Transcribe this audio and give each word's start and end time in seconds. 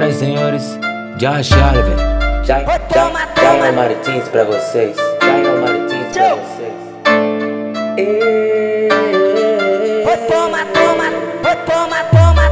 Senhoras 0.00 0.14
e 0.14 0.18
senhores, 0.18 0.78
Josh 1.18 1.52
Oliver. 1.52 1.98
Jairo 2.42 3.72
Martins 3.74 4.28
pra 4.28 4.44
vocês. 4.44 4.96
Jairo 5.22 5.60
Martins 5.60 6.16
pra 6.16 6.36
vocês. 6.36 6.72
Toma, 10.26 10.64
toma, 10.72 11.04
toma, 11.66 11.98
toma. 12.10 12.44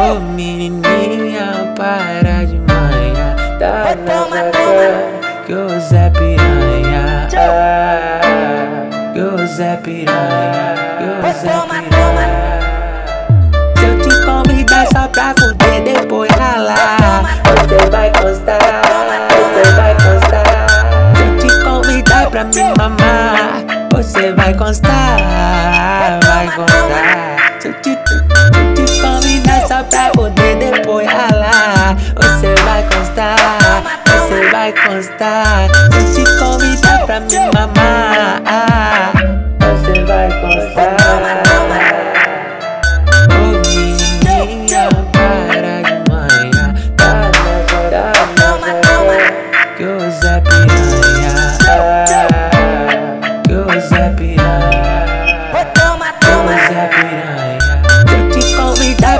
Ô 0.00 0.20
menininha, 0.20 1.74
para 1.76 2.46
de 2.46 2.58
manhã. 2.58 3.36
Tá 3.58 3.94
nessa 3.96 4.50
cara 4.50 5.04
que 5.46 5.52
o 5.52 5.80
Zé 5.80 6.10
Piranha. 6.10 7.28
Ah, 7.36 9.12
que 9.12 9.20
o 9.20 9.46
Zé 9.46 9.76
Piranha. 9.76 10.74
Que 10.96 11.04
o 11.04 11.32
Zé 11.34 11.50
Piranha. 11.66 12.00
Se 13.76 13.84
eu 13.84 13.94
te 14.00 14.12
convidar 14.24 14.86
só 14.86 15.06
pra 15.08 15.34
fuder, 15.38 15.59
depois 15.80 16.30
ralar. 16.32 17.22
Você 17.44 17.90
vai 17.90 18.10
constar, 18.12 18.58
você 19.30 19.72
vai 19.72 19.94
constar. 19.94 20.66
Se 21.16 21.22
eu 21.22 21.38
te 21.38 21.64
convidar 21.64 22.30
pra 22.30 22.44
me 22.44 22.62
mamar, 22.76 23.64
você 23.92 24.32
vai 24.32 24.54
constar, 24.54 26.20
vai 26.24 26.46
constar. 26.54 27.60
Se 27.60 27.68
eu 27.68 27.74
te, 27.74 27.90
se 27.90 28.14
eu 28.14 28.86
te 28.86 29.00
convidar 29.00 29.66
só 29.66 29.82
pra 29.84 30.10
fuder, 30.14 30.56
depois 30.58 31.06
ralar. 31.06 31.96
Você 32.16 32.54
vai 32.64 32.82
constar, 32.84 33.82
você 34.06 34.50
vai 34.50 34.72
constar. 34.72 35.68
Se 35.92 36.20
eu 36.20 36.24
te 36.24 36.38
convidar 36.38 37.06
pra 37.06 37.20
me 37.20 37.38
mamar, 37.38 38.19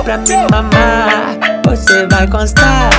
pra 0.03 0.17
me 0.17 0.35
mamar 0.49 1.37
Você 1.65 2.07
vai 2.07 2.27
constar, 2.27 2.89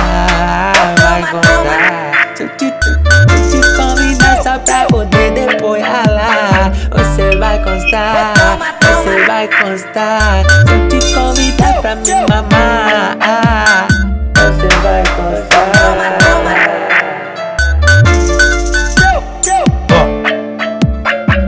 vai 0.99 1.21
constar 1.31 2.35
Se 2.35 2.47
te, 2.49 2.71
te 2.71 3.75
convidar 3.75 4.41
só 4.41 4.59
pra 4.59 4.85
poder 4.85 5.31
depois 5.31 5.83
ralar. 5.83 6.71
Você 6.91 7.35
vai 7.37 7.61
constar, 7.63 8.33
você 8.81 9.25
vai 9.25 9.47
constar 9.47 10.43
Se 10.67 10.99
te 10.99 11.13
convidar 11.13 11.81
pra 11.81 11.95
me 11.95 12.15
mamar 12.29 13.87
Você 14.35 14.67
vai 14.81 15.03
constar 15.15 15.53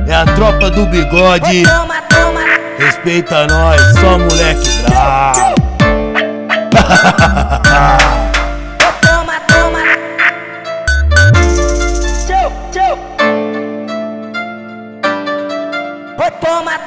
É 0.07 0.13
a 0.13 0.25
tropa 0.25 0.69
do 0.69 0.85
bigode, 0.85 1.63
respeita 2.77 3.47
nós, 3.47 3.81
só 3.99 4.17
moleque 4.17 4.75
bravo. 4.83 5.44
What 16.25 16.41
my 16.65 16.84